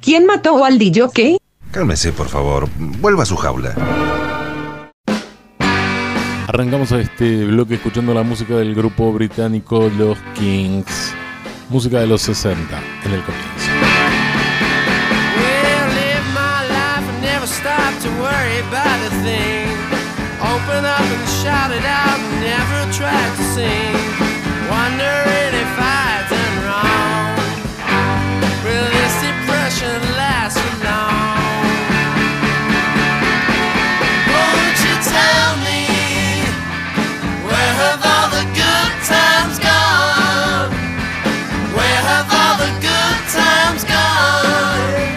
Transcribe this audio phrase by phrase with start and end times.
[0.00, 1.38] ¿Quién mató al DJ?
[1.70, 2.68] Cálmese, por favor.
[2.78, 3.74] Vuelva a su jaula.
[6.46, 11.12] Arrancamos a este bloque escuchando la música del grupo británico Los Kings.
[11.68, 13.68] Música de los 60 en el comienzo.
[18.18, 18.48] Well,
[29.70, 31.68] for long?
[34.32, 35.84] Won't you tell me
[37.44, 40.72] where have all the good times gone?
[41.76, 45.12] Where have all the good times gone?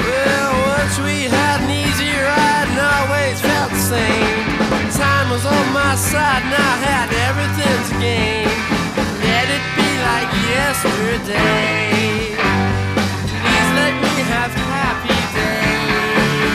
[0.00, 4.90] Well, once we had an easy ride and always felt the same.
[4.96, 8.61] Time was on my side and I had everything to gain.
[10.22, 11.90] Like yesterday.
[13.42, 16.46] Please let me have happy days.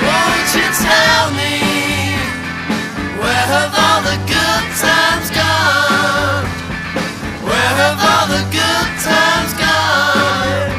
[0.00, 1.56] Won't you tell me
[3.20, 6.48] where have all the good times gone?
[7.44, 10.72] Where have all the good times gone?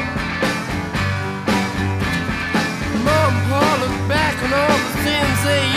[3.05, 5.74] Mom and Pa look back on all the things they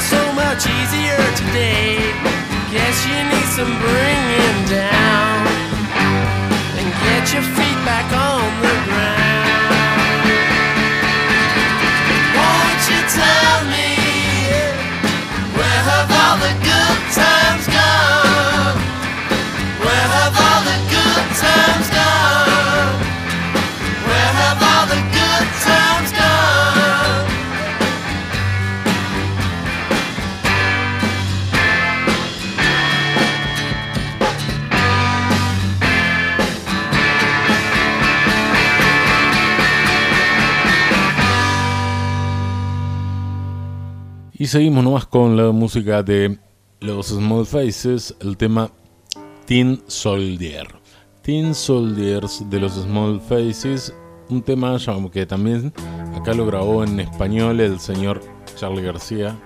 [0.00, 1.98] so much easier today.
[2.70, 5.46] Guess you need some bringing down
[6.78, 8.37] and get your feet back on
[44.40, 46.38] Y seguimos nomás con la música de
[46.78, 48.70] los Small Faces, el tema
[49.46, 50.68] Teen Soldier.
[51.22, 53.92] Teen Soldiers de los Small Faces,
[54.28, 54.76] un tema
[55.10, 55.72] que también
[56.14, 58.22] acá lo grabó en español el señor
[58.54, 59.36] Charlie García.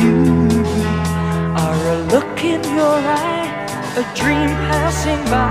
[0.00, 0.16] You
[1.62, 3.48] are a look in your eye,
[3.96, 5.47] a dream passing by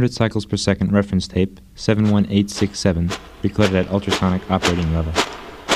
[0.00, 3.10] 100 cycles per second reference tape 71867,
[3.42, 5.12] recorded at ultrasonic operating level.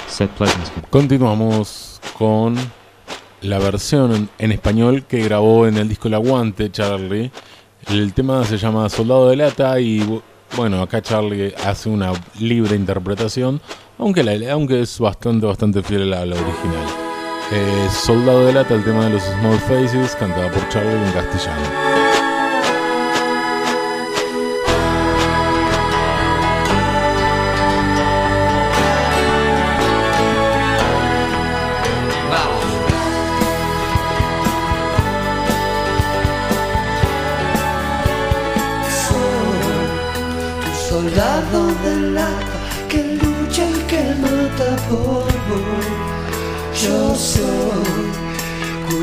[0.08, 0.88] Seth Pleasant.
[0.90, 2.56] Continuamos con
[3.43, 7.31] la versión en, español que grabó en el disco El Aguante, Charlie.
[7.88, 10.20] El tema se llama Soldado de Lata y
[10.56, 13.61] bueno, acá Charlie hace una libre interpretación,
[13.99, 16.87] aunque, la, aunque es bastante, bastante fiel a la original.
[17.52, 22.00] Eh, Soldado de Lata, el tema de los Small Faces, cantada por Charlie en castellano.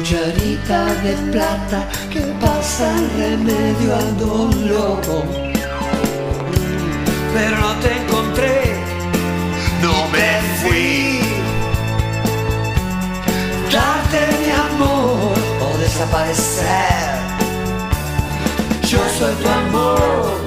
[0.07, 5.01] Cucharita de plata que pasa el remedio al dolor.
[7.33, 8.61] Pero no te encontré,
[9.81, 10.29] no me
[10.61, 11.19] fui.
[13.71, 17.07] Darte mi amor o desaparecer.
[18.83, 20.46] Yo soy tu amor.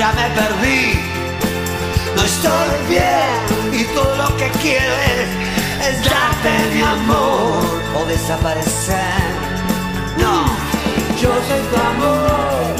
[0.00, 0.98] Ya me perdí,
[2.16, 5.28] no estoy bien y todo lo que quiero es,
[5.88, 7.62] es darte mi amor
[7.98, 9.20] o desaparecer.
[10.16, 10.46] No,
[11.20, 12.79] yo soy tu amor.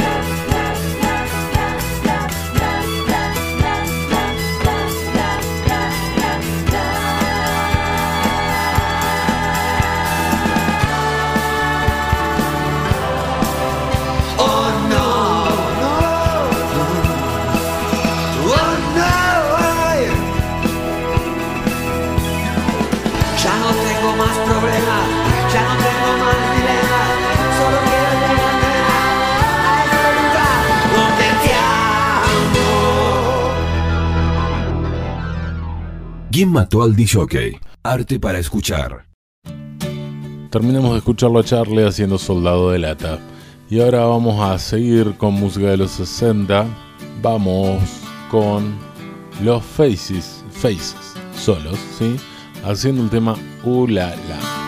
[36.33, 37.61] ¿Quién mató al DJ?
[37.83, 39.05] Arte para escuchar.
[40.51, 43.19] Terminamos de escucharlo a Charlie haciendo Soldado de Lata.
[43.69, 46.67] Y ahora vamos a seguir con música de los 60.
[47.21, 47.83] Vamos
[48.31, 48.77] con
[49.43, 52.15] los Faces, Faces, solos, ¿sí?
[52.63, 53.35] Haciendo el tema
[53.65, 54.21] Ulala.
[54.39, 54.60] wish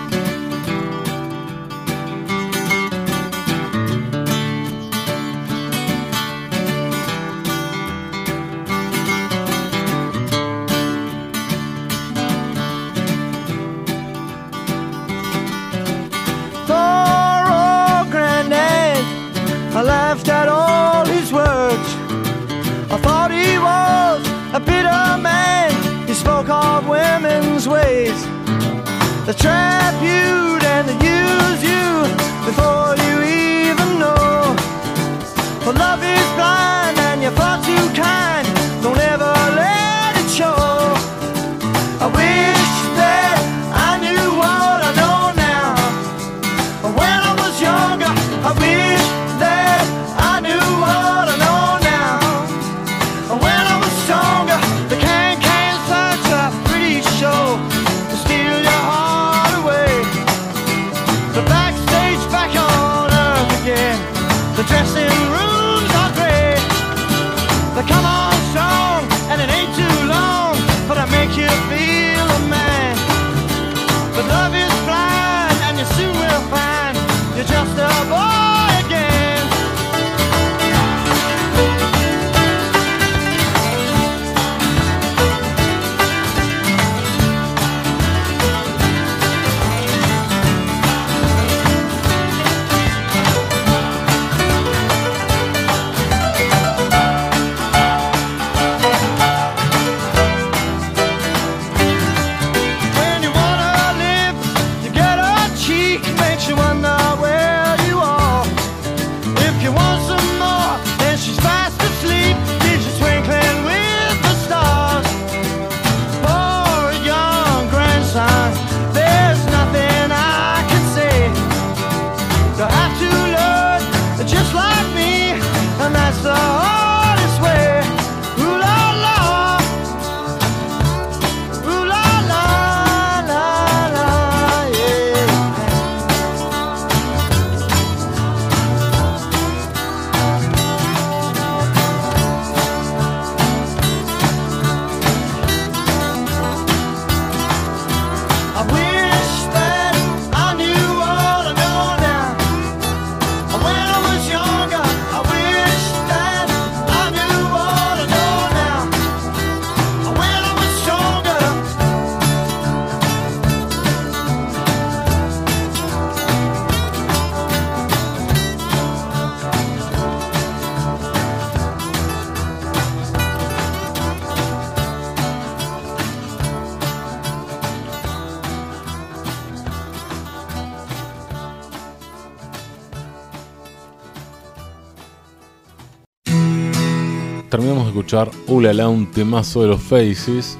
[188.03, 190.59] escuchar Ulala, un temazo de los Faces.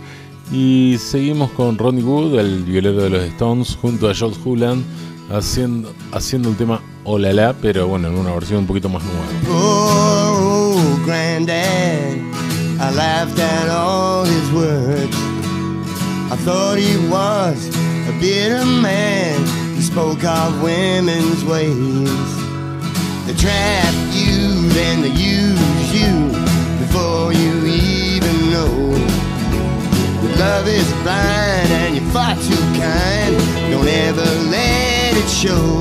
[0.53, 4.85] Y seguimos con Ronnie Wood, el violero de los Stones, junto a George Hulan,
[5.33, 9.27] haciendo, haciendo el tema Olala, pero bueno, en una versión un poquito más nueva.
[9.45, 12.17] Poor old granddad,
[12.79, 15.17] I laughed at all his words.
[16.31, 17.69] I thought he was
[18.09, 19.41] a bitter man.
[19.75, 22.09] He spoke of women's ways.
[23.27, 26.32] They trap you, then they use you
[26.93, 28.93] before you even know.
[30.21, 33.35] That love is blind and you're far too kind.
[33.71, 35.81] Don't ever let it show.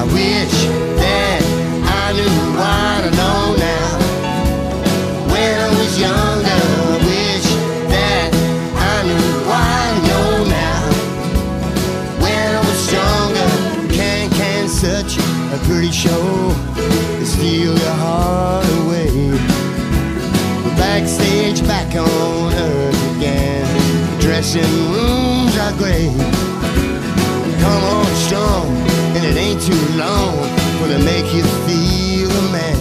[0.00, 0.56] I wish
[1.00, 1.42] that
[1.84, 3.98] I knew what I know now.
[5.32, 7.46] When I was younger, I wish
[7.92, 8.30] that
[8.80, 10.84] I knew what I know now.
[12.22, 13.50] When I was stronger,
[13.92, 15.18] can can such
[15.52, 16.54] a pretty show
[17.26, 19.45] steal your heart away.
[20.76, 24.20] Backstage, back on earth again.
[24.20, 26.12] Dressing rooms are great.
[27.62, 28.66] Come on strong,
[29.16, 30.34] and it ain't too long
[30.78, 32.78] for to make you feel a man.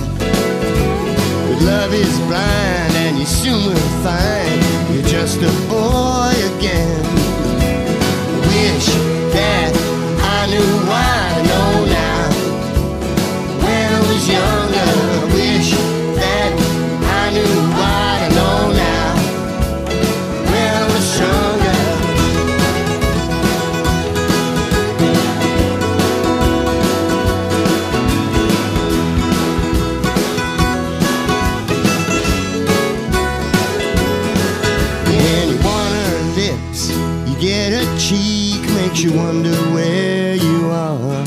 [1.48, 4.62] But love is blind, and you soon will find
[4.94, 7.35] you're just a boy again.
[39.06, 41.26] You wonder where you are.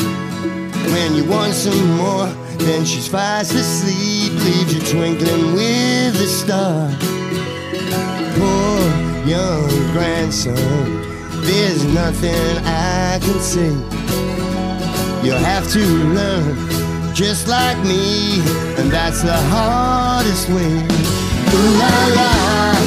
[0.93, 2.27] When you want some more,
[2.59, 6.91] then she's fast asleep, leaves you twinkling with a star.
[8.37, 8.81] Poor
[9.25, 10.57] young grandson,
[11.43, 13.73] there's nothing I can say.
[15.25, 15.85] You'll have to
[16.19, 18.41] learn just like me,
[18.79, 20.75] and that's the hardest way.
[21.55, 22.78] Ooh la la.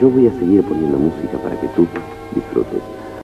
[0.00, 1.86] Yo, voy a seguir poniendo música para que tú
[2.34, 2.80] disfrutes.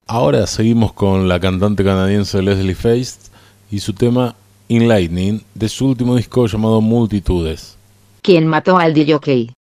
[0.06, 3.28] Ahora seguimos con la cantante canadiense Leslie Feist
[3.70, 4.34] y su tema
[4.68, 7.76] In Lightning de su último disco llamado Multitudes.
[8.22, 9.52] ¿Quién mató al DJ?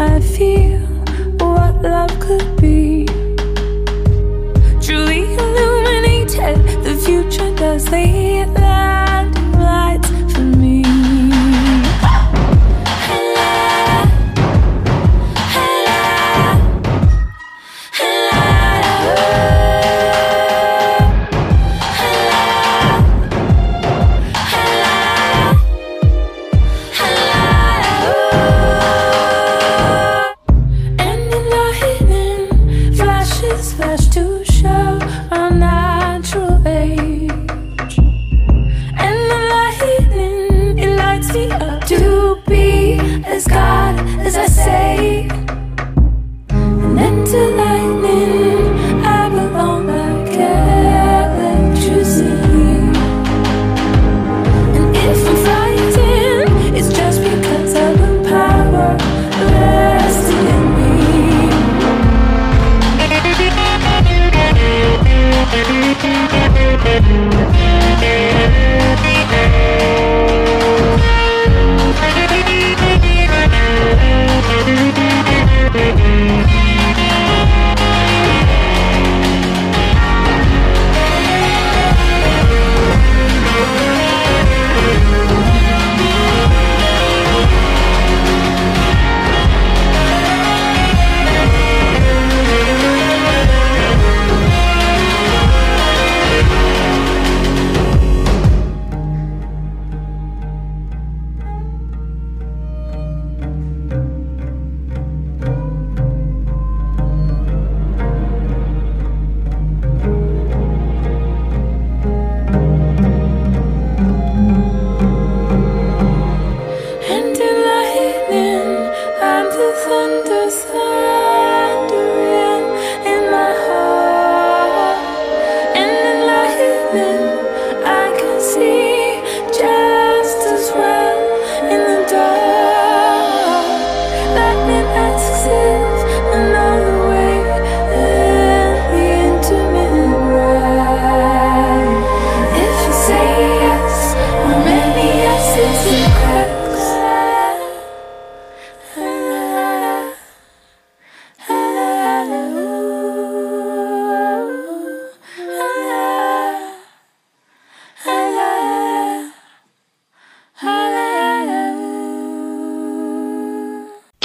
[0.00, 0.78] I feel
[1.40, 3.04] what love could be.
[4.80, 8.57] Truly illuminated, the future does the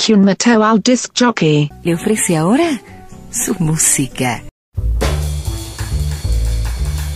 [0.06, 1.72] ¿Quién mató al disc jockey?
[1.84, 2.82] Le ofrece ahora
[3.32, 4.44] su música.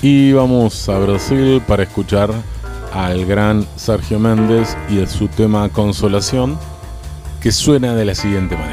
[0.01, 2.31] Y vamos a Brasil para escuchar
[2.93, 6.57] al gran Sergio Méndez y de su tema Consolación,
[7.41, 8.66] que suena de la siguiente manera.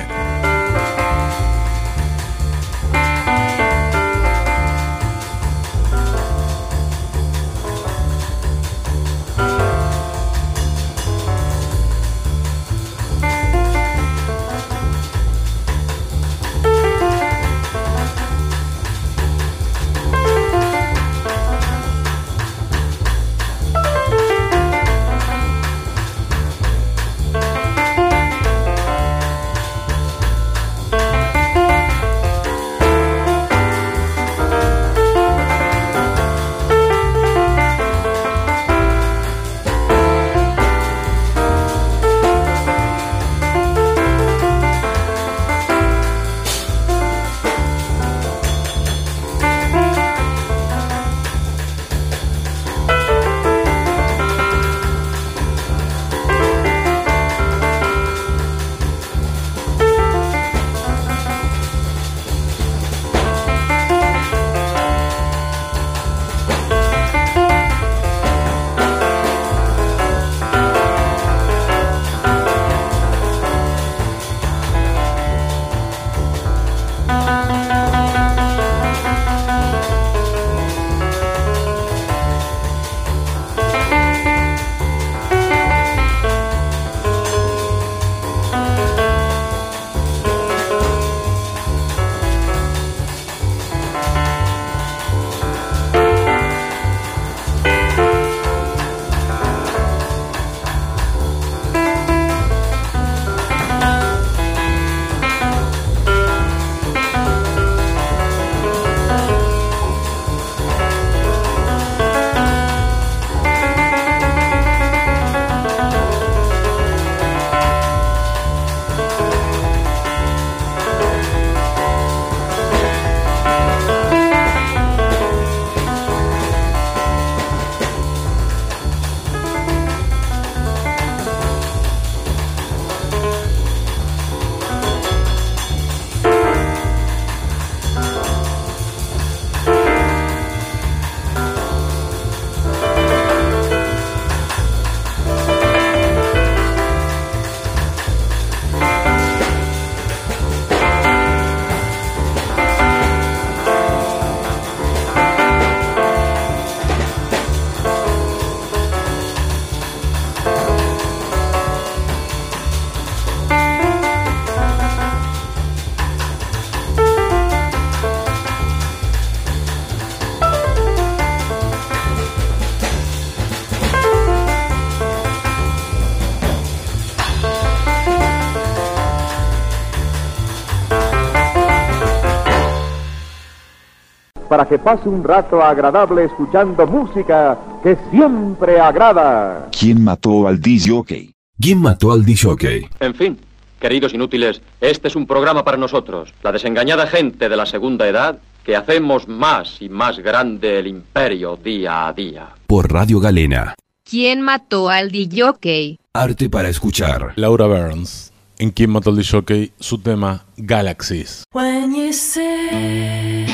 [184.64, 189.68] Para que pase un rato agradable escuchando música que siempre agrada.
[189.78, 191.32] ¿Quién mató al disjockey?
[191.60, 192.88] ¿Quién mató al disjockey?
[193.00, 193.38] En fin,
[193.78, 198.38] queridos inútiles, este es un programa para nosotros, la desengañada gente de la segunda edad,
[198.64, 202.48] que hacemos más y más grande el imperio día a día.
[202.66, 203.74] Por Radio Galena.
[204.02, 205.98] ¿Quién mató al DJ?
[206.14, 207.34] Arte para escuchar.
[207.36, 208.32] Laura Burns.
[208.58, 211.44] En Quién mató al DJ, su tema Galaxies.
[211.52, 213.53] When you say,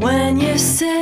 [0.00, 0.99] when you say,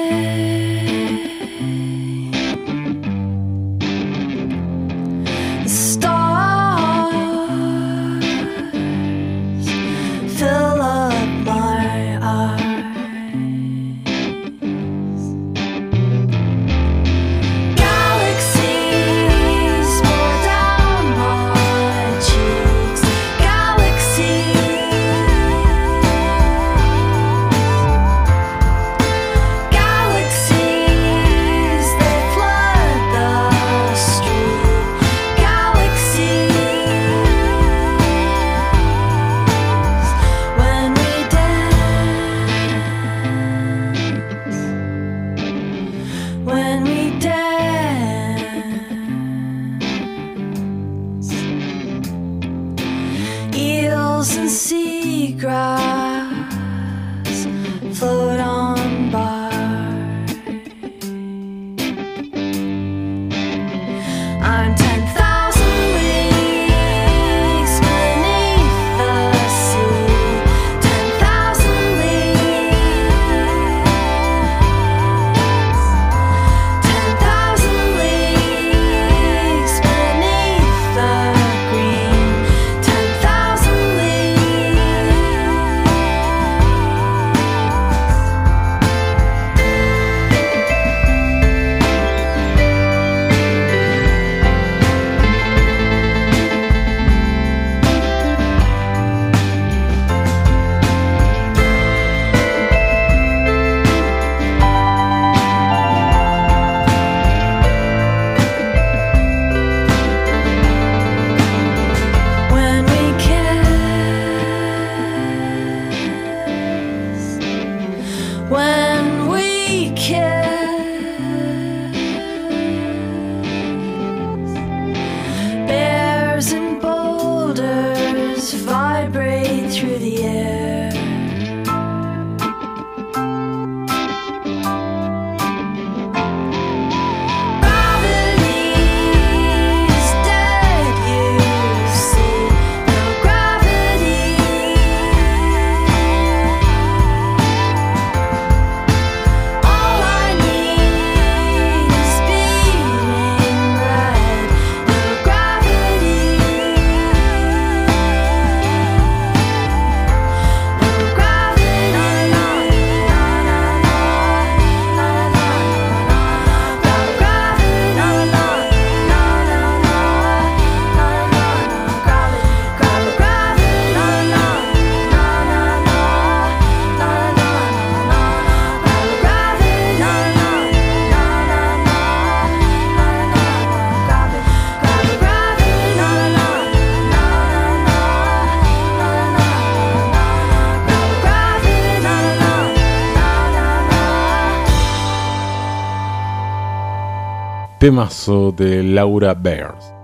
[197.89, 199.95] Temazo de Laura Bears.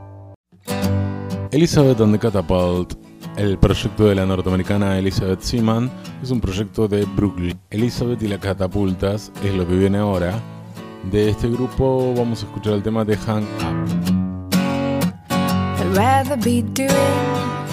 [1.51, 2.95] Elizabeth and the Catapult,
[3.37, 5.91] el proyecto de la norteamericana Elizabeth Seaman,
[6.23, 7.61] es un proyecto de Brooklyn.
[7.69, 10.33] Elizabeth y las catapultas es lo que viene ahora.
[11.13, 14.55] De este grupo vamos a escuchar el tema de Hang Up.
[15.79, 16.89] I'd rather be doing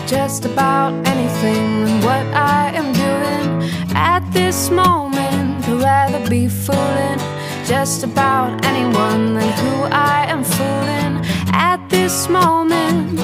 [0.10, 3.64] just about anything than what I am doing
[3.96, 5.66] at this moment.
[5.70, 7.31] I'd rather be fooling
[7.72, 11.14] just about anyone than who I am fooling
[11.54, 13.18] at this moment.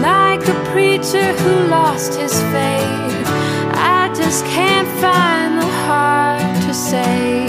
[0.00, 3.26] Like a preacher who lost his faith,
[4.00, 7.44] I just can't find the heart to say.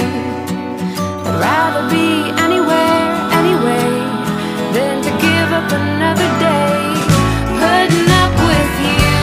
[1.25, 2.11] I'd rather be
[2.45, 3.05] anywhere,
[3.39, 3.89] anyway,
[4.75, 6.75] than to give up another day.
[7.61, 9.15] Putting up with you.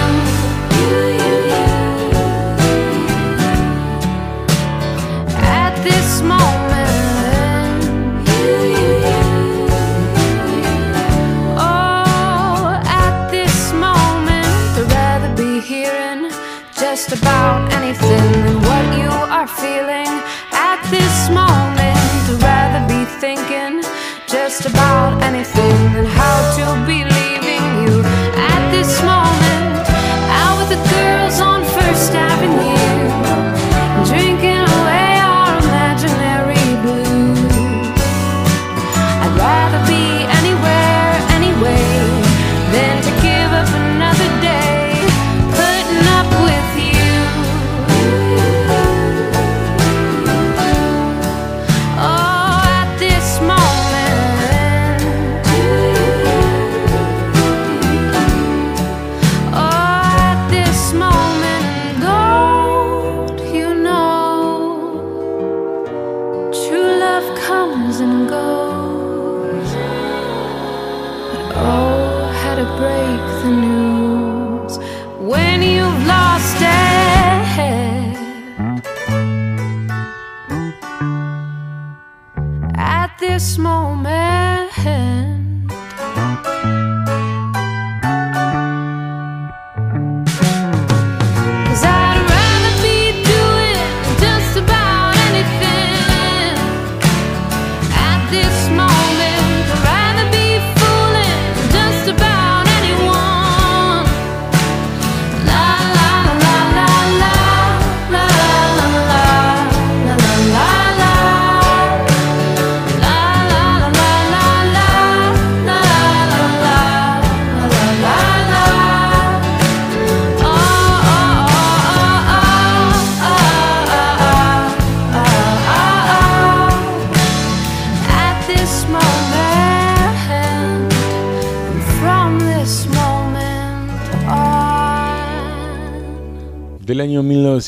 [5.63, 6.62] At this moment,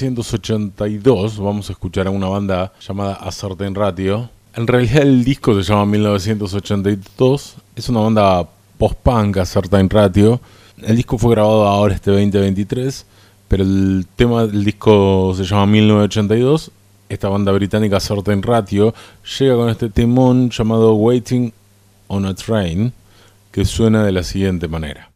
[0.05, 4.29] 1982 vamos a escuchar a una banda llamada A Certain Radio.
[4.55, 7.55] En realidad el disco se llama 1982.
[7.75, 10.40] Es una banda post-punk A Certain Radio.
[10.83, 13.07] El disco fue grabado ahora este 2023,
[13.49, 16.71] pero el tema del disco se llama 1982.
[17.09, 18.93] Esta banda británica Certain Radio
[19.38, 21.51] llega con este temón llamado Waiting
[22.09, 22.93] on a Train,
[23.51, 25.13] que suena de la siguiente manera.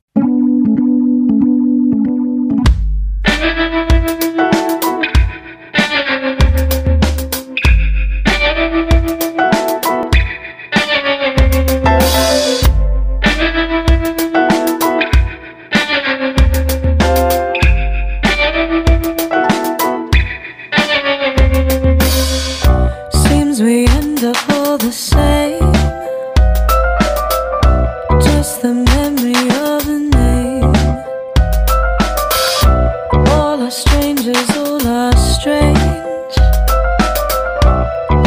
[34.56, 36.34] All are strange.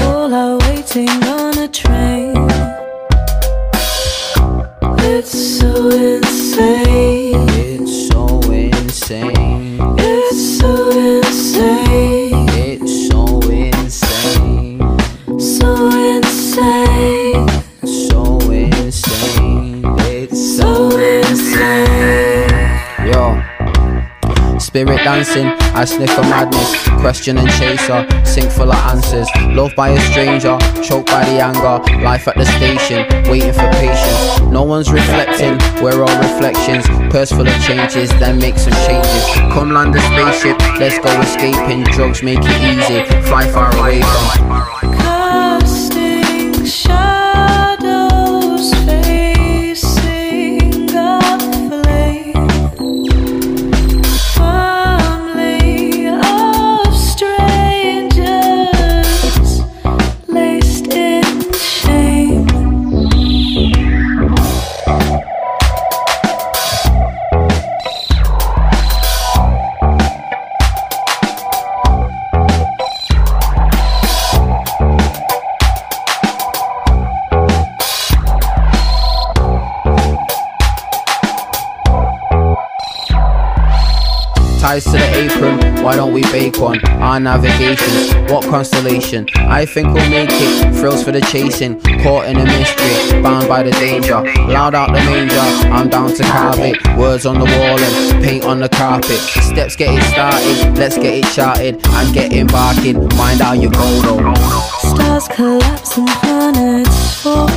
[0.06, 2.36] All are waiting on a train.
[5.00, 7.50] It's so insane.
[7.50, 9.81] It's so insane.
[24.82, 25.46] Spirit dancing,
[25.78, 26.88] I sniff a madness.
[27.02, 29.30] Question and chaser, sink full of answers.
[29.50, 31.78] Loved by a stranger, choked by the anger.
[32.02, 34.42] Life at the station, waiting for patience.
[34.50, 36.88] No one's reflecting, we're all reflections.
[37.12, 39.24] Purse full of changes, then make some changes.
[39.54, 41.84] Come land a spaceship, let's go escaping.
[41.94, 44.61] Drugs make it easy, fly far away from.
[86.22, 86.84] We bake one?
[87.02, 88.26] Our navigation.
[88.28, 89.28] what constellation?
[89.38, 90.74] I think we'll make it.
[90.76, 94.22] Thrills for the chasing, caught in a mystery, bound by the danger.
[94.48, 96.78] Loud out the manger, I'm down to carve it.
[96.98, 99.20] Words on the wall and paint on the carpet.
[99.20, 101.80] Steps get it started, let's get it charted.
[101.88, 104.34] I'm getting barking, mind how you go though.
[104.80, 107.51] Stars collapse and planets fall.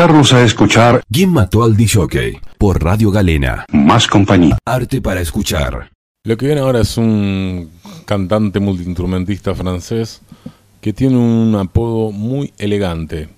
[0.00, 2.40] invitarlos a escuchar ¿Quién mató al DJ?
[2.56, 3.66] por Radio Galena.
[3.70, 4.56] Más compañía.
[4.64, 5.90] Arte para escuchar.
[6.24, 7.68] Lo que viene ahora es un
[8.06, 10.22] cantante multiinstrumentista francés
[10.80, 13.28] que tiene un apodo muy elegante.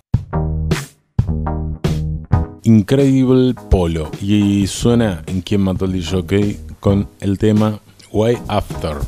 [2.62, 4.12] Incredible Polo.
[4.20, 7.80] Y suena en Quién mató al DJ con el tema
[8.12, 8.98] Way After.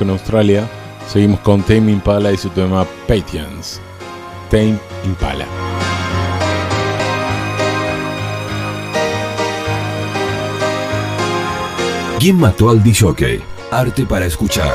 [0.00, 0.66] En Australia,
[1.06, 3.80] seguimos con Tame Impala y su tema Patience.
[4.50, 5.46] Tame Impala.
[12.18, 13.42] ¿Quién mató al DJ?
[13.70, 14.72] Arte para escuchar.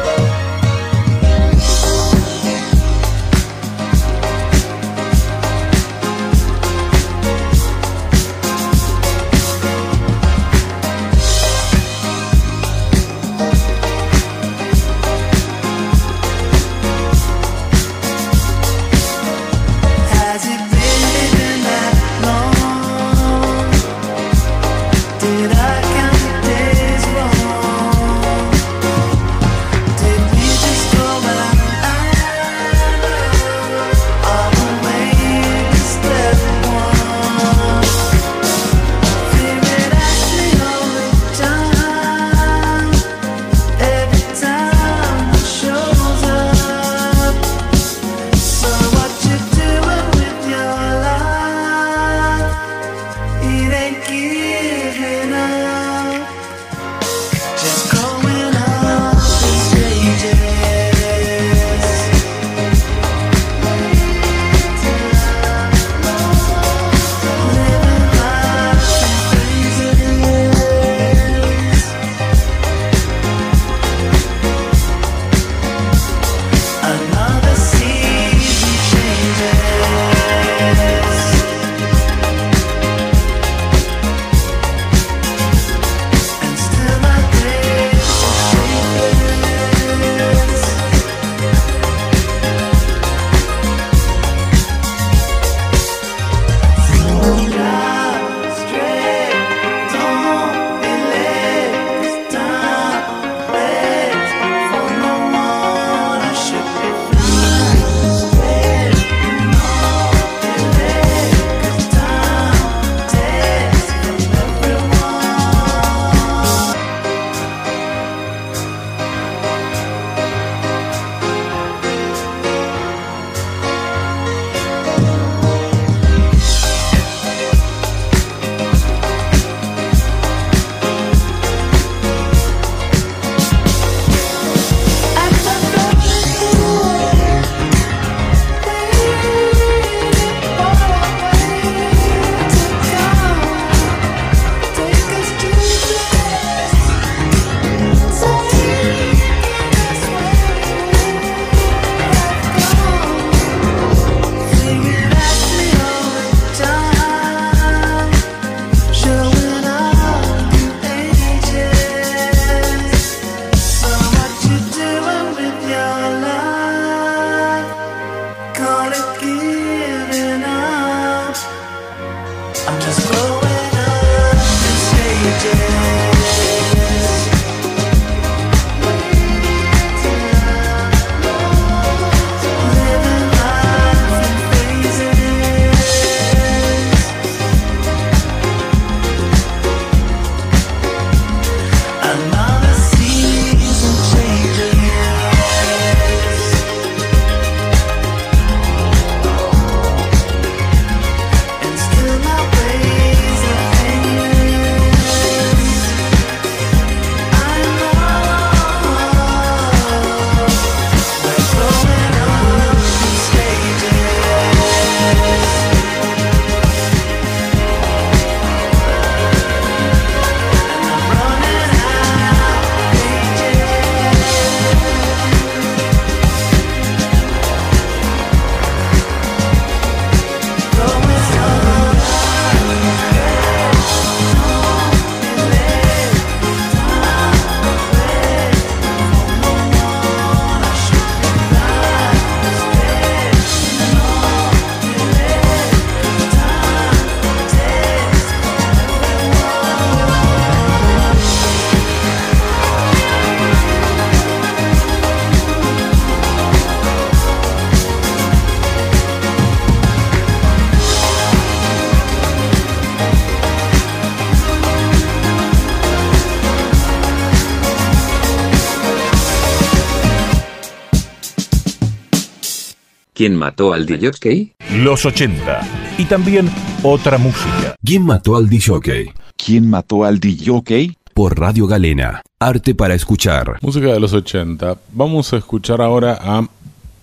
[273.15, 274.55] ¿Quién mató al DJ?
[274.73, 275.61] Los 80.
[275.97, 276.49] Y también
[276.83, 277.73] otra música.
[277.81, 279.13] ¿Quién mató al DJ?
[279.37, 280.97] ¿Quién mató al DJ?
[281.13, 282.21] Por Radio Galena.
[282.39, 283.57] Arte para escuchar.
[283.61, 284.77] Música de los 80.
[284.91, 286.45] Vamos a escuchar ahora a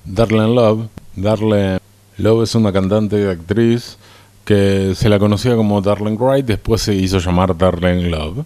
[0.05, 0.89] Darlene Love.
[1.17, 1.79] Darlene
[2.19, 3.97] Love es una cantante y actriz
[4.45, 8.45] que se la conocía como Darlene Wright, después se hizo llamar Darlene Love.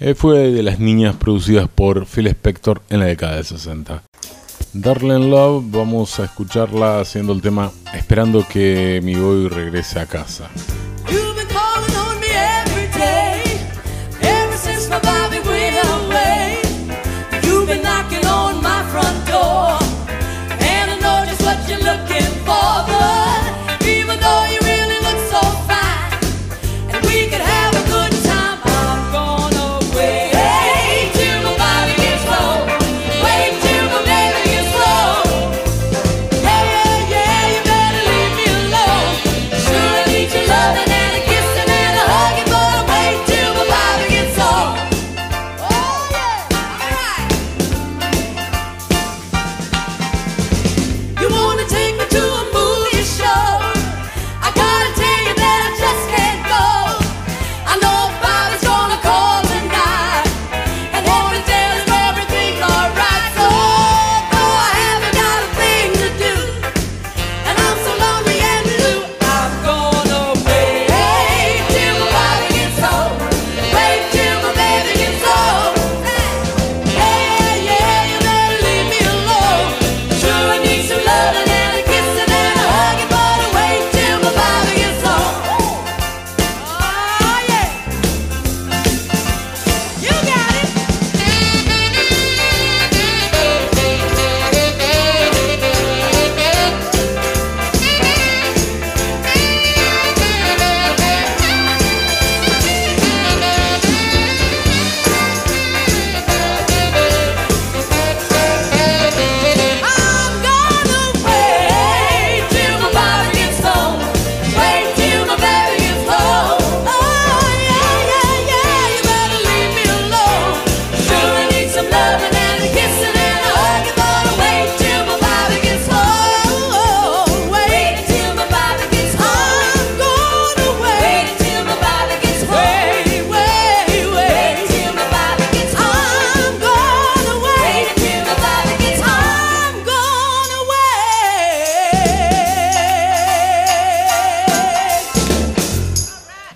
[0.00, 4.02] Eh, fue de las niñas producidas por Phil Spector en la década de 60.
[4.74, 10.50] Darling Love, vamos a escucharla haciendo el tema Esperando que mi boy regrese a casa.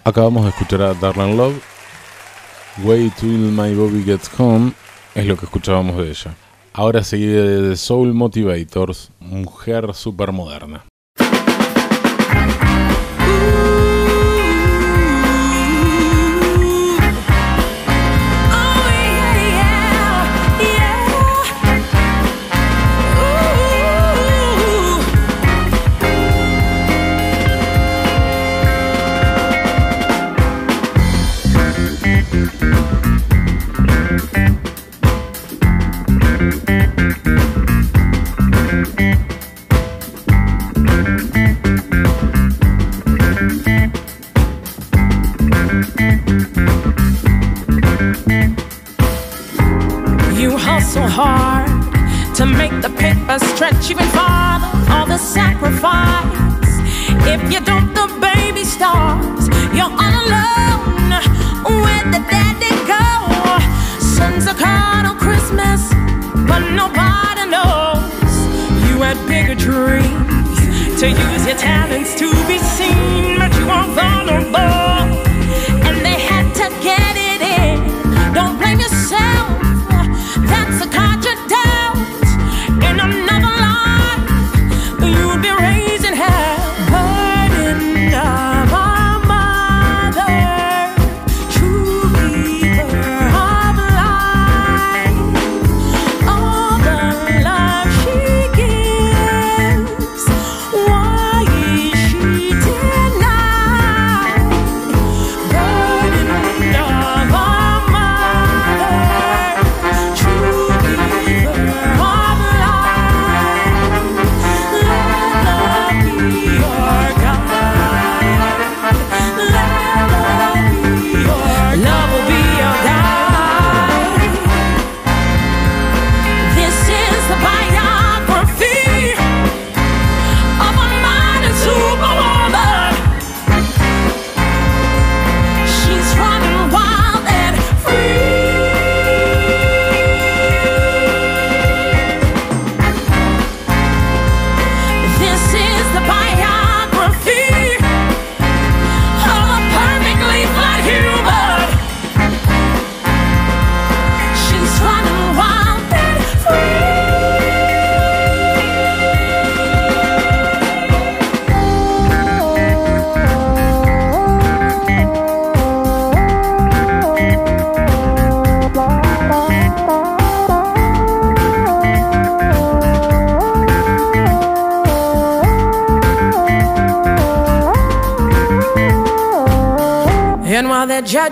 [0.08, 1.60] Acabamos de escuchar a Darlan Love.
[2.82, 4.72] Way Till My Bobby Gets Home
[5.14, 6.34] es lo que escuchábamos de ella.
[6.72, 10.87] Ahora seguida de The Soul Motivators, mujer supermoderna.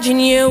[0.06, 0.45] watching you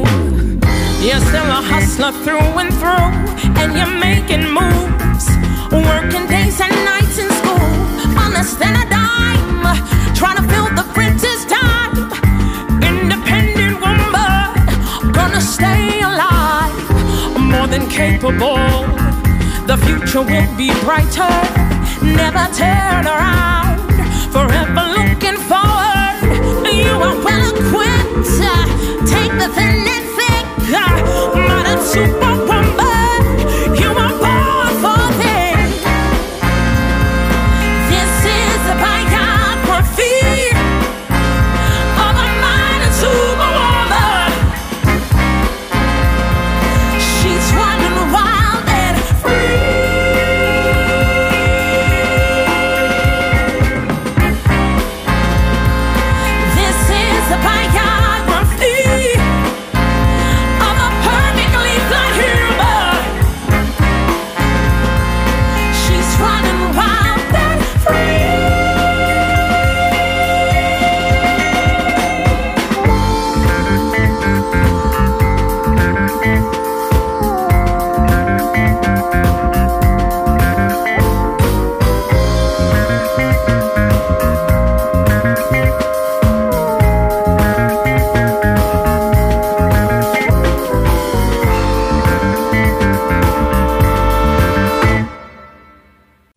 [29.55, 29.84] nothing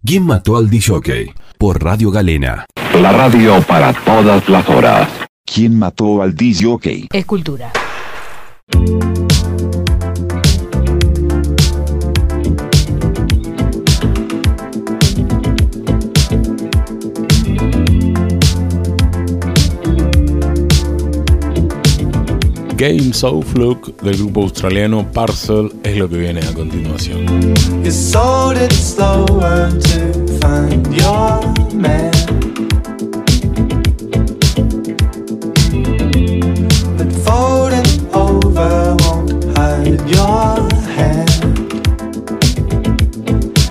[0.08, 1.34] ¿Quién mató al DJ?
[1.58, 2.64] Por Radio Galena.
[2.98, 5.06] La radio para todas las horas.
[5.44, 7.08] ¿Quién mató al DJ?
[7.12, 7.70] Escultura.
[22.78, 27.26] Games of Look del grupo australiano Parcel es lo que viene a continuación.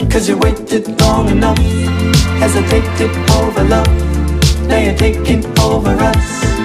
[0.10, 1.58] Cause you waited long enough,
[2.42, 3.88] hesitated over love.
[4.68, 6.57] Now you're taking over us.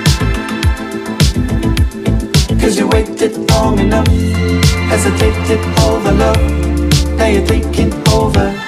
[2.62, 7.18] Cause you waited long enough, hesitated over love.
[7.18, 8.61] Now you're taking over.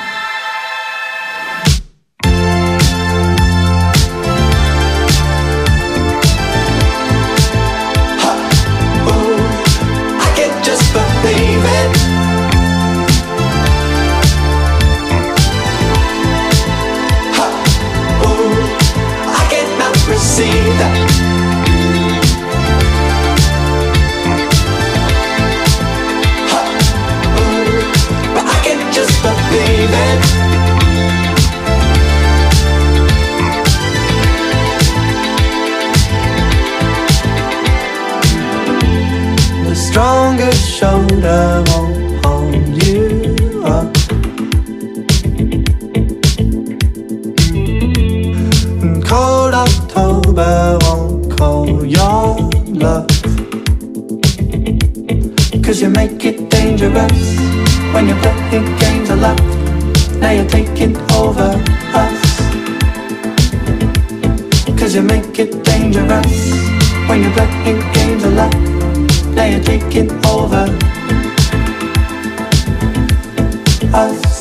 [57.95, 59.39] When you're playing games of love.
[60.19, 61.51] Now you're taking over
[62.03, 62.23] us.
[64.79, 66.35] Cause you make it dangerous
[67.09, 68.55] when you're playing games of love.
[69.37, 70.65] Now you're taking over
[73.95, 74.34] us.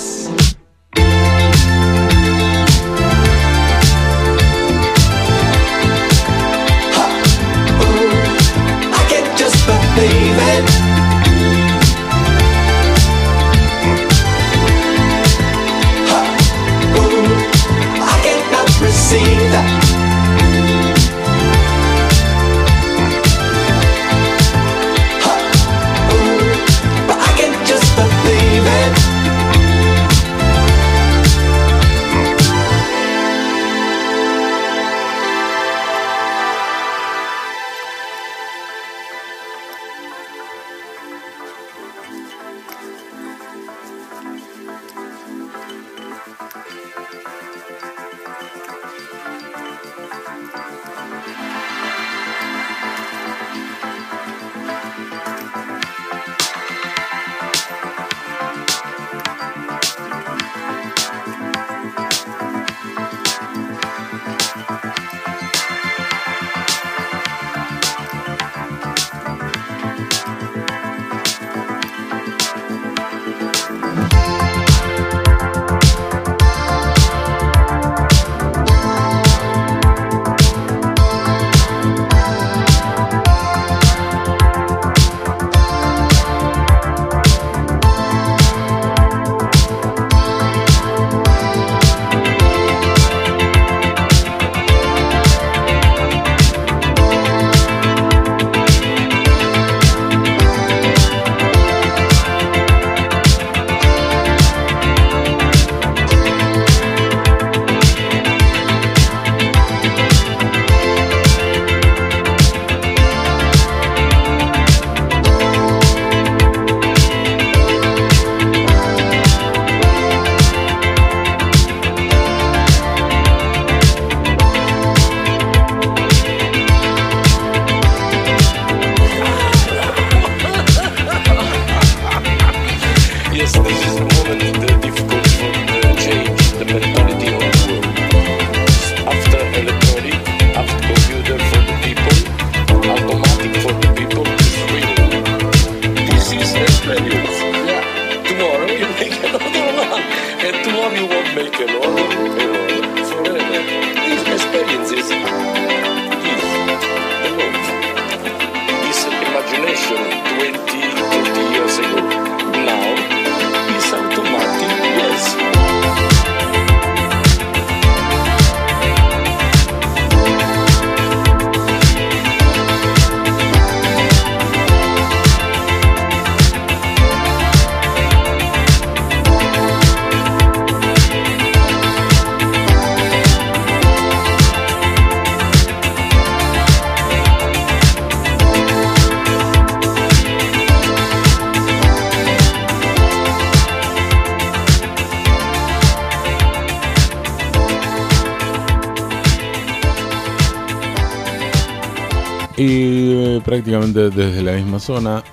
[203.44, 205.24] prácticamente desde la misma zona,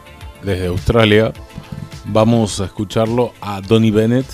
[0.42, 1.32] desde Australia.
[2.06, 4.26] Vamos a escucharlo a Donny Bennett,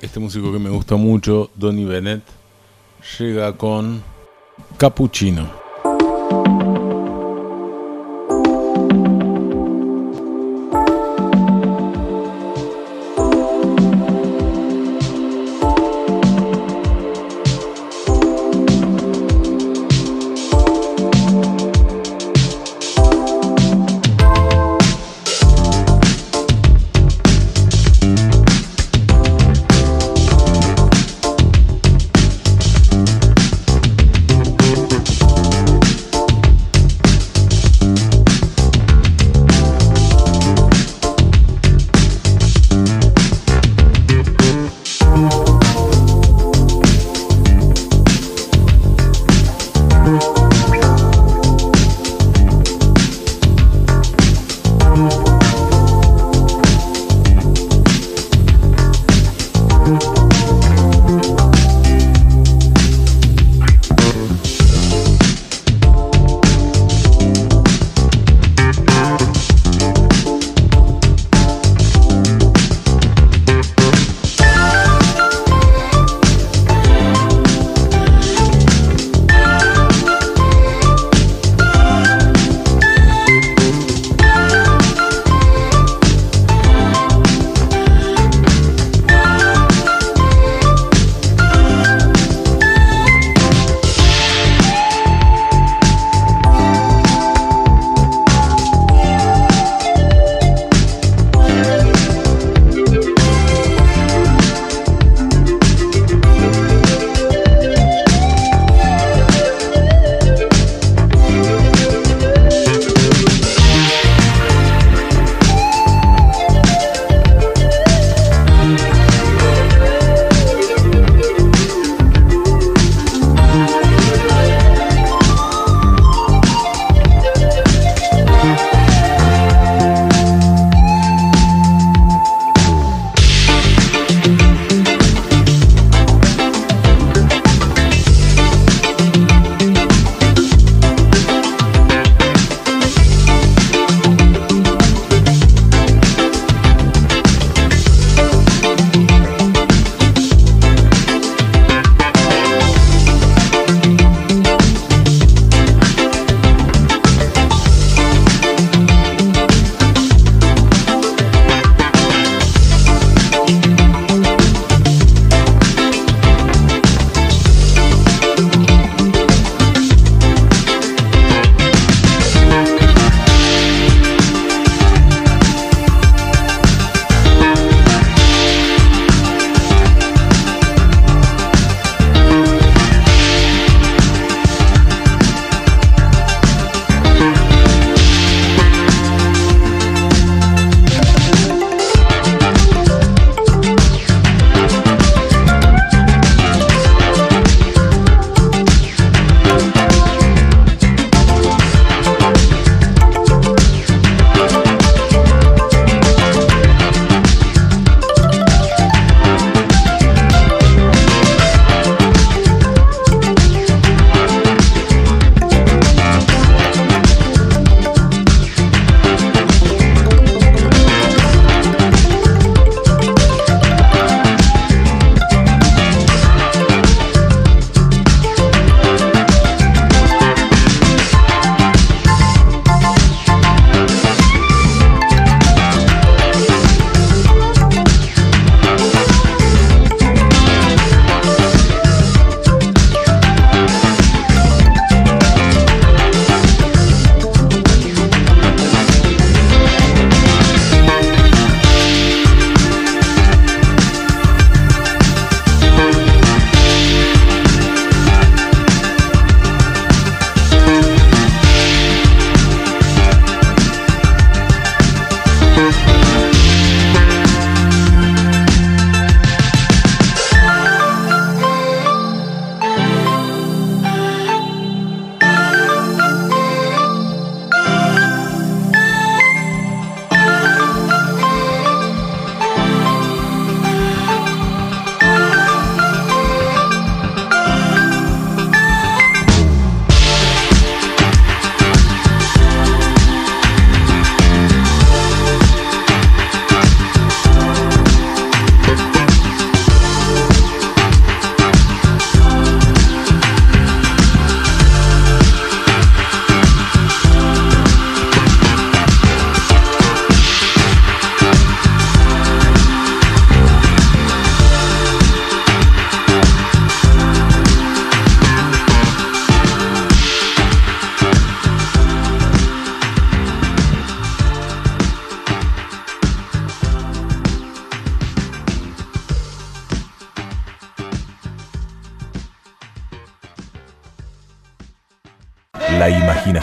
[0.00, 2.22] este músico que me gusta mucho, Donny Bennett,
[3.18, 4.02] llega con
[4.78, 5.59] Cappuccino.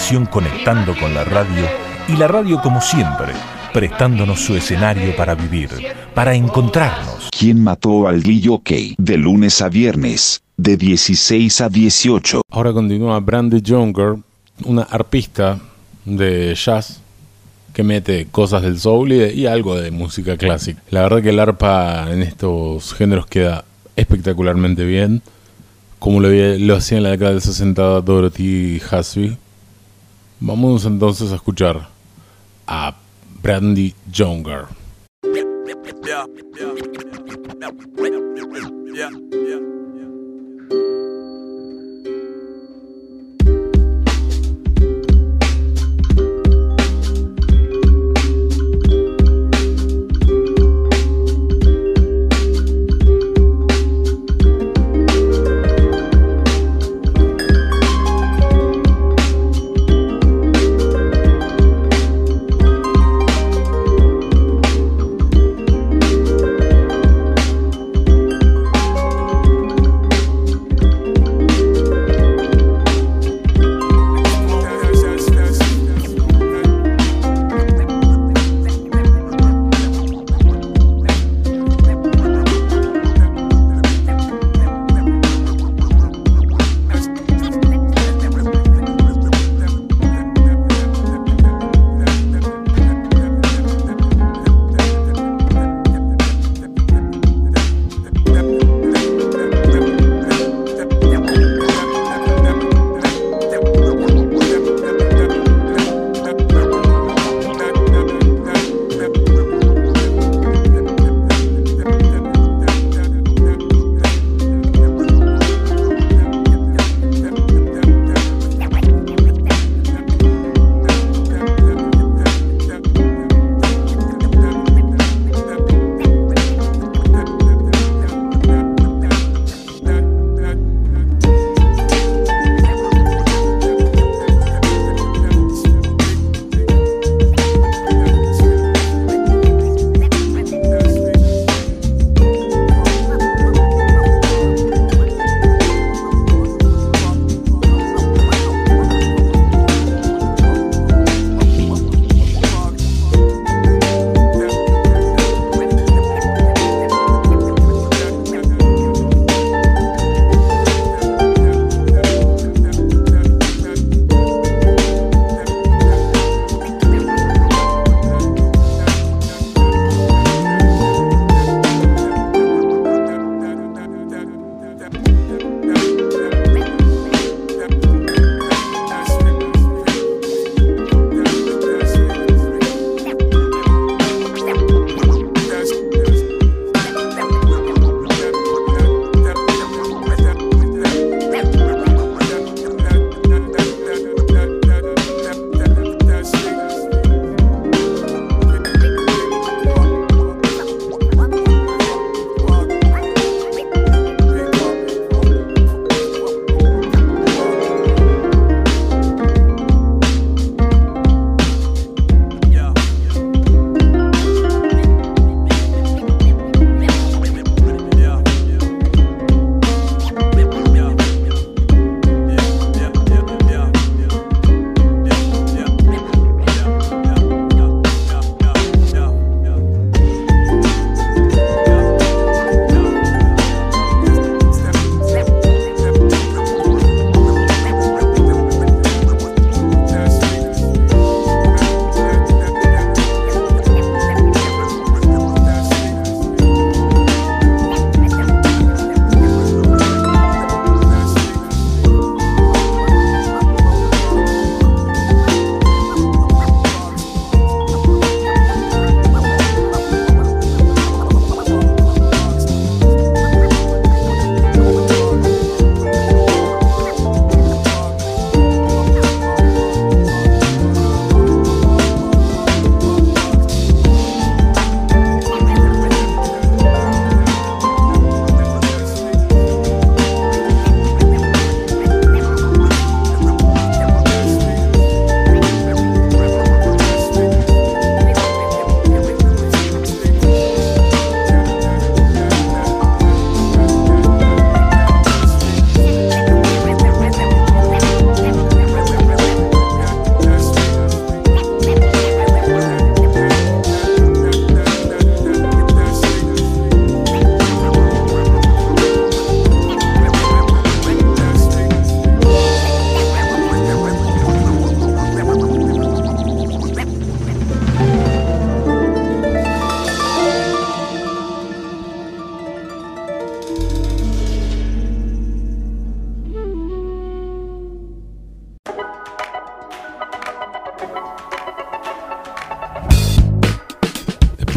[0.07, 1.67] Conectando con la radio
[2.07, 3.33] y la radio como siempre,
[3.73, 5.69] prestándonos su escenario para vivir,
[6.15, 7.27] para encontrarnos.
[7.37, 8.95] ¿Quién mató al DJ?
[8.97, 12.41] De lunes a viernes, de 16 a 18.
[12.49, 14.15] Ahora continúa Brandy Younger,
[14.63, 15.59] una arpista
[16.05, 17.01] de jazz
[17.73, 20.81] que mete cosas del soul y, y algo de música clásica.
[20.89, 23.65] La verdad que el arpa en estos géneros queda
[23.97, 25.21] espectacularmente bien,
[25.99, 29.37] como lo, lo hacía en la década del 60 Dorothy Hasby.
[30.39, 31.89] Vamos entonces a escuchar
[32.67, 32.95] a
[33.41, 34.65] Brandy Younger.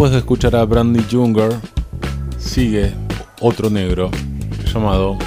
[0.00, 1.52] Después de escuchar a Brandy Junger,
[2.38, 2.94] sigue
[3.42, 4.10] otro negro
[4.72, 5.18] llamado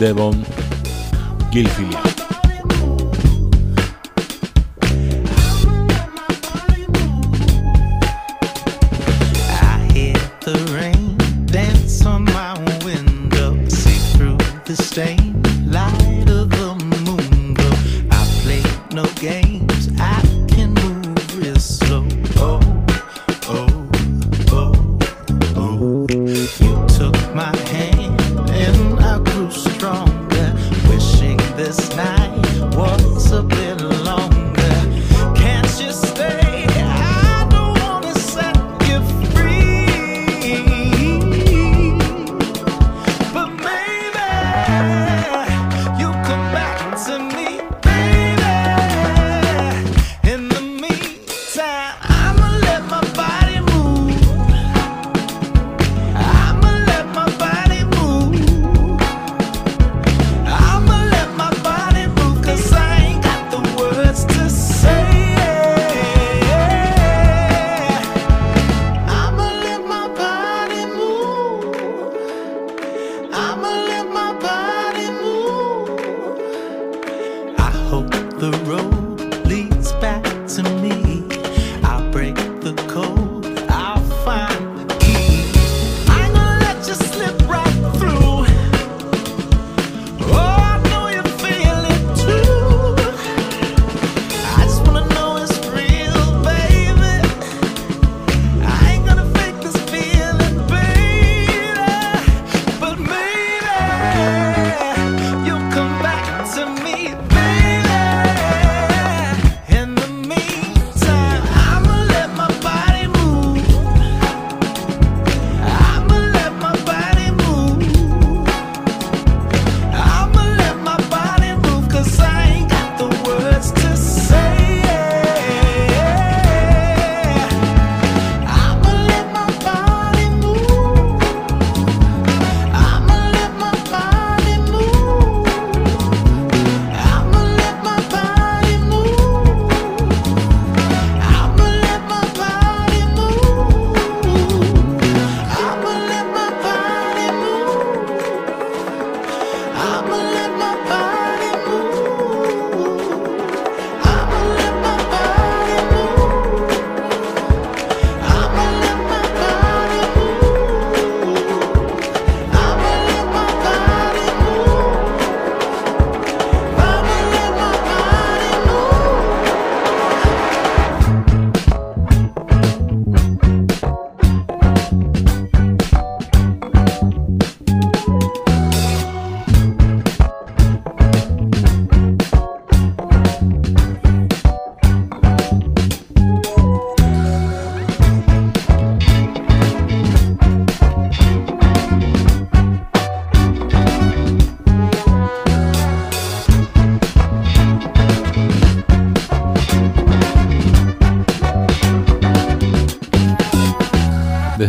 [0.00, 0.42] Devon
[1.50, 2.11] Gilfillan.
[44.72, 45.01] Yeah.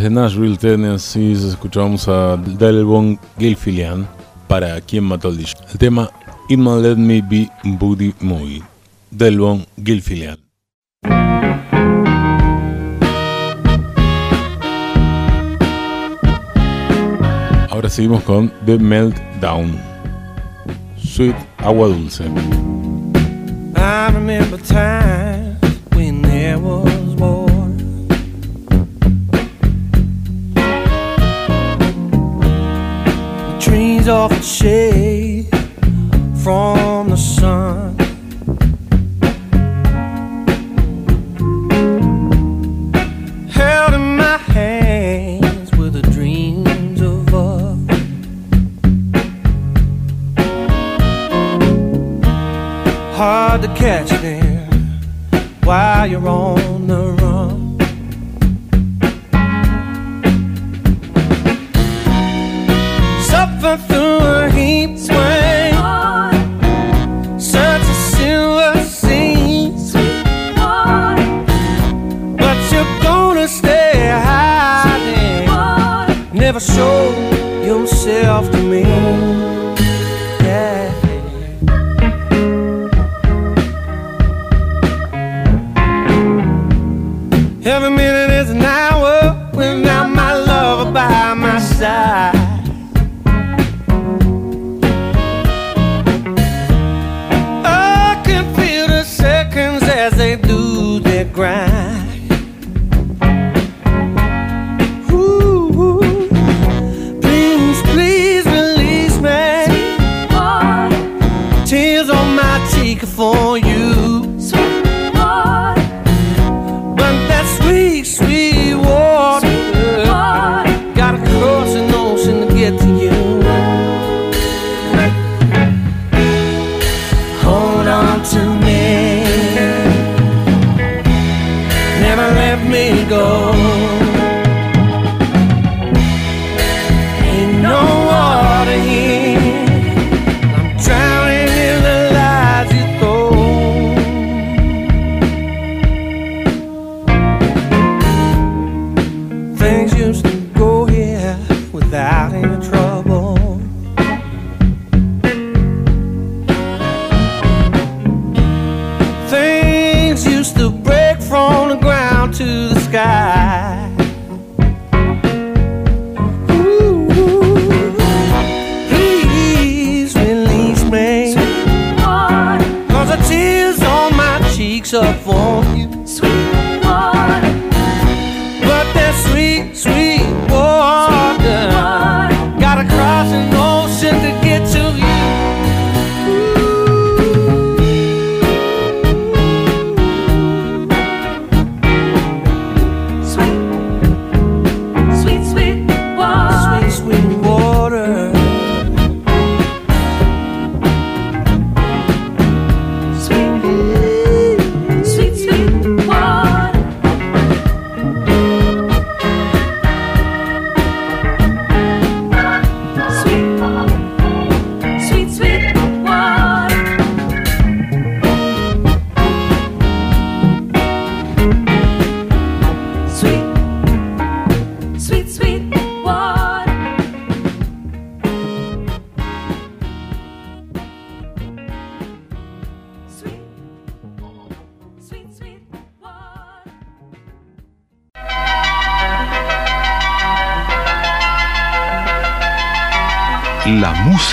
[0.03, 4.05] Desde Nashville, Tennessee, escuchamos a Delbon Gilfillian
[4.49, 5.61] para Quien mató el disco.
[5.71, 6.09] El tema
[6.49, 8.61] Irma Let Me Be Booty Movie.
[9.11, 10.37] Delbon Gilfillian.
[17.69, 19.79] Ahora seguimos con The Meltdown.
[20.97, 22.25] Sweet agua dulce.
[23.77, 25.32] I remember time.
[34.07, 35.47] off the shade
[36.43, 36.82] from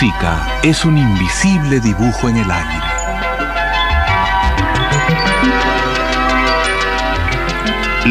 [0.00, 2.80] música es un invisible dibujo en el aire.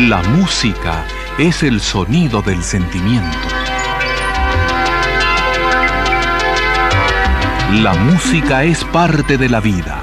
[0.07, 1.03] La música
[1.39, 3.47] es el sonido del sentimiento.
[7.81, 9.97] La música es parte de la vida.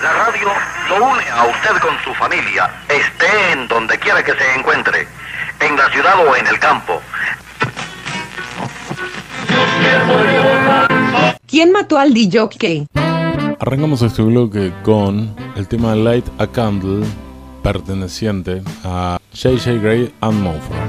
[0.00, 0.48] La radio
[0.90, 5.08] lo une a usted con su familia, esté en donde quiera que se encuentre,
[5.58, 7.02] en la ciudad o en el campo.
[11.64, 12.86] ¿Quién mató al DJ?
[13.58, 17.06] Arrancamos este bloque con el tema Light a Candle,
[17.62, 19.80] perteneciente a J.J.
[19.80, 20.83] Gray and Mumford.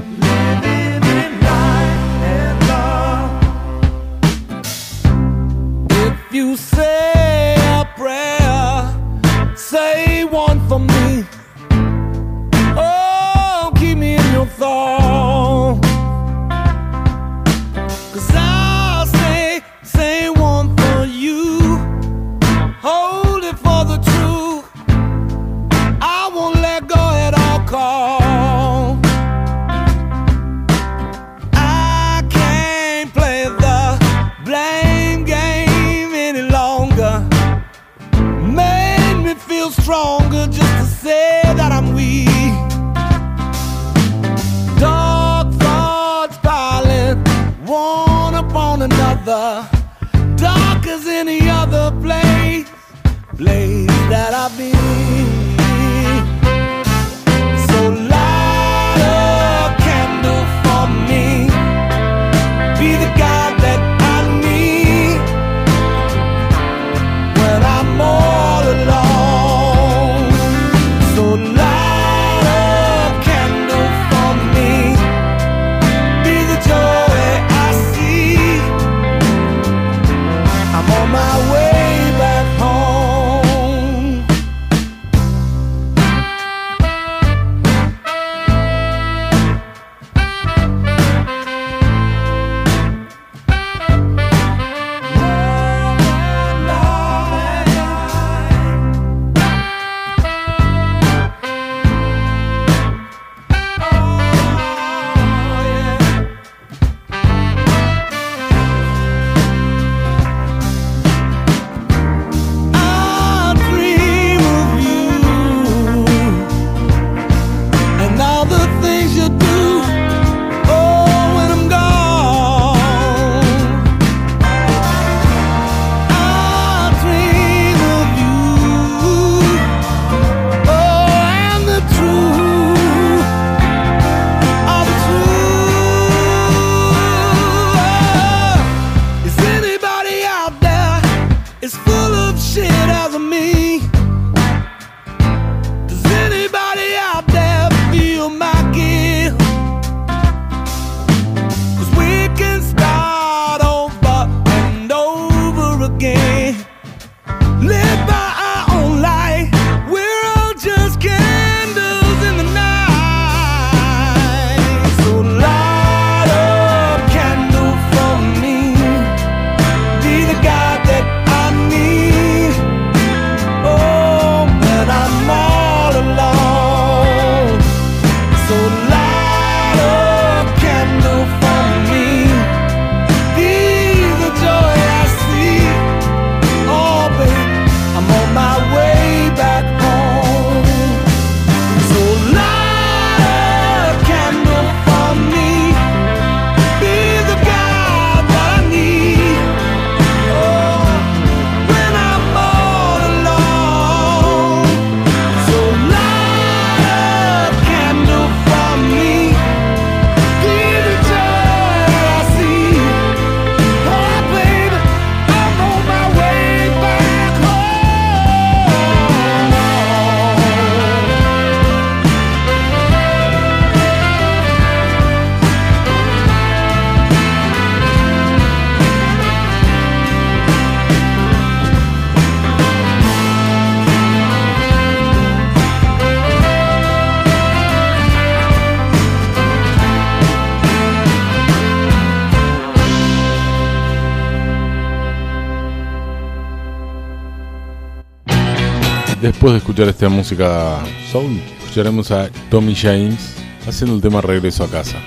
[249.46, 250.82] Después de escuchar esta música
[251.12, 254.98] soul, escucharemos a Tommy James haciendo el tema Regreso a casa.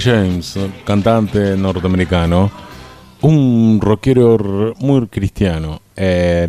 [0.00, 2.50] Tommy James, cantante norteamericano,
[3.20, 6.48] un rockero muy cristiano, eh,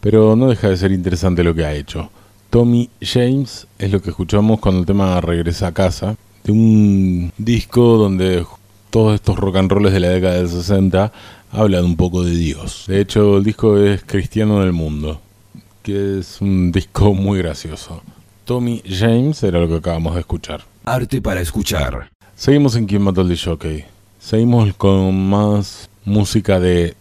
[0.00, 2.10] pero no deja de ser interesante lo que ha hecho.
[2.50, 7.96] Tommy James es lo que escuchamos cuando el tema Regresa a casa, de un disco
[7.96, 8.44] donde
[8.90, 11.10] todos estos rock and rolls de la década del 60
[11.52, 12.84] hablan un poco de Dios.
[12.86, 15.22] De hecho, el disco es Cristiano del Mundo,
[15.82, 18.02] que es un disco muy gracioso.
[18.44, 20.64] Tommy James era lo que acabamos de escuchar.
[20.84, 22.10] Arte para escuchar.
[22.40, 23.84] Seguimos en Quien mató Jockey.
[24.18, 26.96] Seguimos con más música de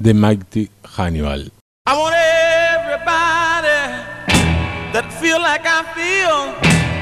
[0.00, 1.50] The Mighty Hannibal.
[1.84, 3.66] I want everybody
[4.92, 6.54] that feel like I feel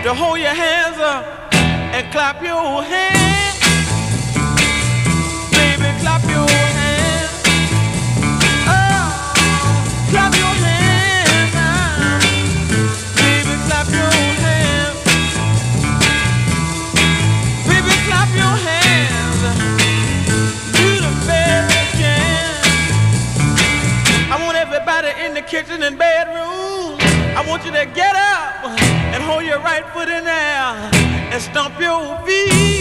[0.04, 3.35] to hold your hands up and clap your hands.
[25.86, 26.98] The kitchen and bedroom.
[27.36, 28.64] I want you to get up
[29.14, 30.90] and hold your right foot in there
[31.32, 32.75] and stomp your feet.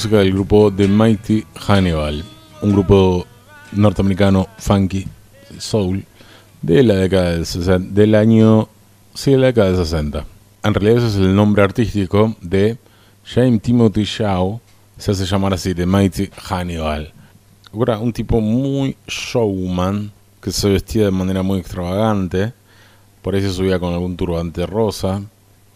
[0.00, 2.24] Música del grupo The Mighty Hannibal,
[2.62, 3.26] un grupo
[3.72, 5.06] norteamericano funky
[5.58, 6.02] soul
[6.62, 8.70] de la década del, 60, del año
[9.12, 10.24] sí, de la década del 60.
[10.62, 12.78] En realidad ese es el nombre artístico de
[13.26, 14.58] James Timothy Shaw,
[14.96, 17.12] se hace llamar así The Mighty Hannibal.
[17.70, 22.54] Un tipo muy showman que se vestía de manera muy extravagante,
[23.20, 25.20] por ahí se subía con algún turbante rosa.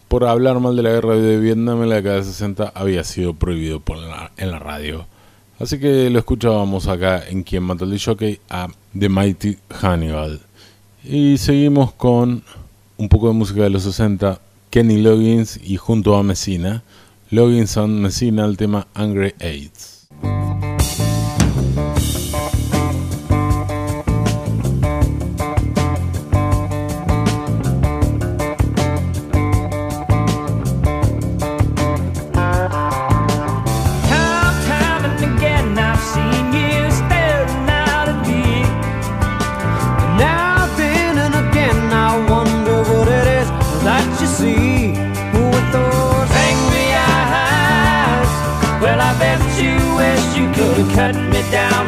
[0.07, 3.33] Por hablar mal de la guerra de Vietnam en la década de 60 había sido
[3.33, 5.05] prohibido por la, en la radio.
[5.59, 8.67] Así que lo escuchábamos acá en Quien Mató el Jockey a
[8.97, 10.41] The Mighty Hannibal.
[11.03, 12.43] Y seguimos con
[12.97, 16.83] un poco de música de los 60, Kenny Loggins y junto a Messina.
[17.29, 19.94] Loggins and Messina el tema Angry AIDS.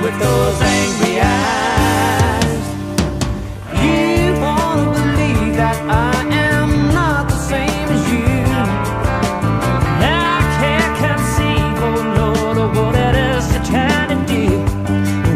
[0.08, 2.64] With those angry eyes.
[3.84, 6.16] You wanna believe that I
[6.50, 8.24] am not the same as you.
[10.00, 14.48] I can't conceive, oh Lord, of what it is you're trying to do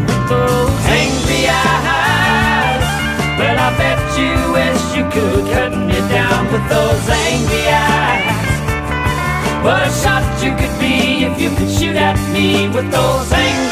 [0.08, 2.84] with those angry eyes.
[3.38, 8.40] Well, I bet you wish you could cut me down with those angry eyes.
[9.64, 13.66] What a shot you could be if you could shoot at me with those angry
[13.66, 13.71] eyes.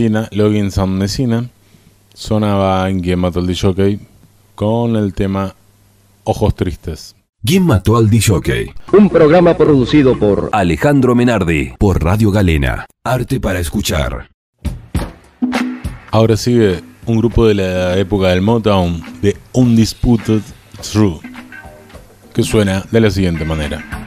[0.00, 1.50] Messina, Login Sound Messina,
[2.14, 3.98] sonaba en Quien mató al DJ
[4.54, 5.54] con el tema
[6.24, 7.14] Ojos Tristes.
[7.44, 8.72] ¿Quién mató al DJ?
[8.94, 12.86] Un programa producido por Alejandro Menardi, por Radio Galena.
[13.04, 14.30] Arte para escuchar.
[16.10, 20.40] Ahora sigue un grupo de la época del Motown, de Undisputed
[20.80, 21.20] True,
[22.32, 23.99] que suena de la siguiente manera.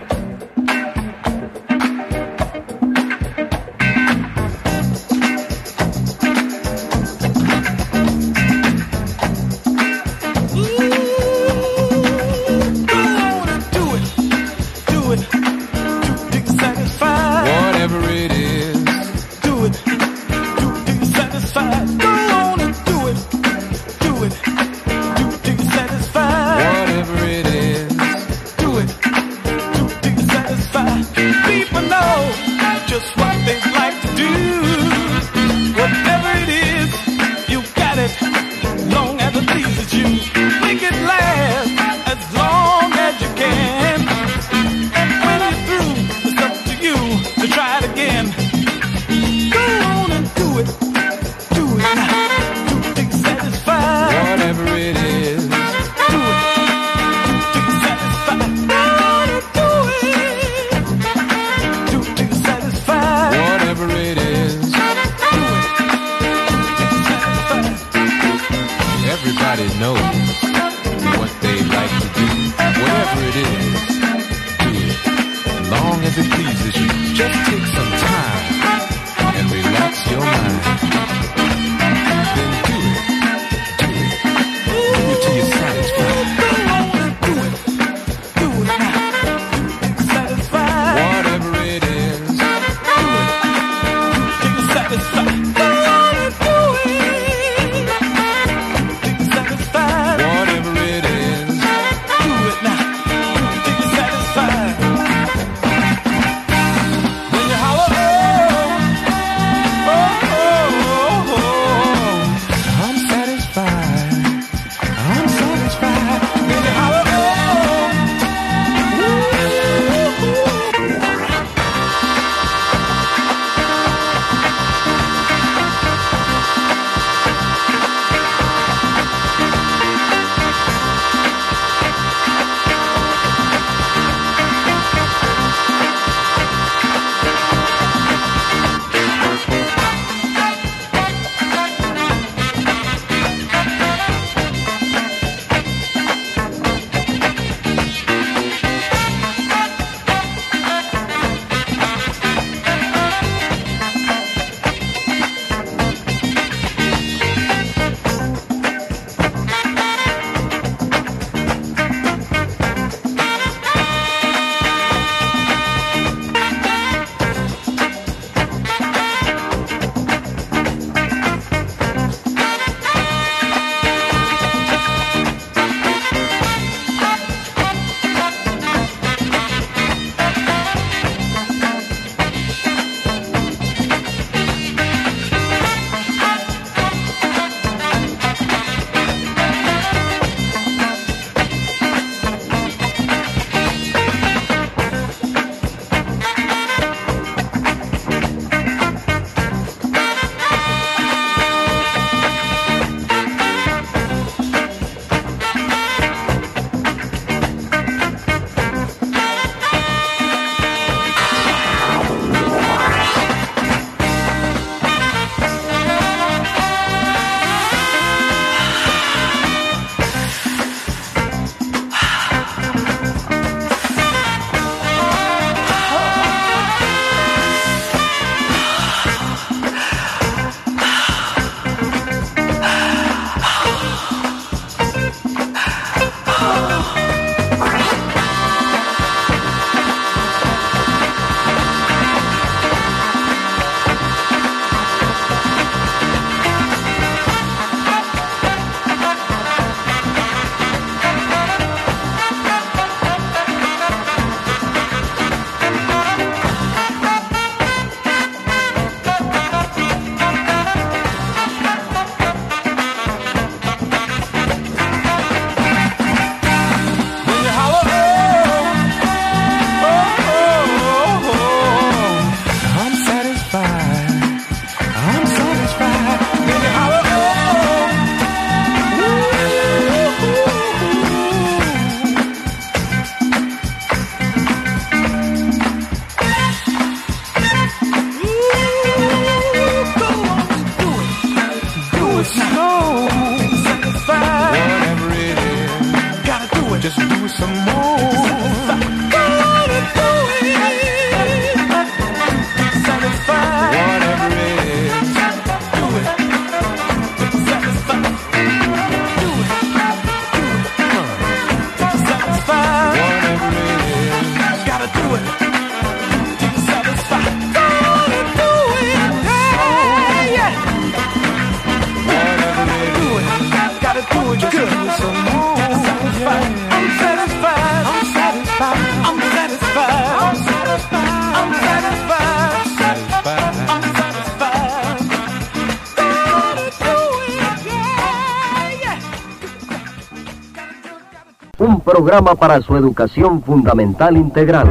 [342.14, 344.68] Programa para su educación fundamental integral.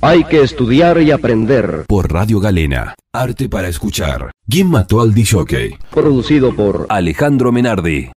[0.00, 1.84] Hay que estudiar y aprender.
[1.88, 2.94] Por Radio Galena.
[3.12, 4.30] Arte para escuchar.
[4.48, 5.78] ¿Quién mató al DJ?
[5.90, 8.08] Producido por Alejandro Menardi.